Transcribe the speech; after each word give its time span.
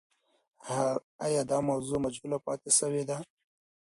آیا 1.25 1.41
دا 1.51 1.57
موضوع 1.69 1.99
مجهوله 2.05 2.37
پاتې 2.45 2.69
سوې 2.79 3.03
ده؟ 3.09 3.17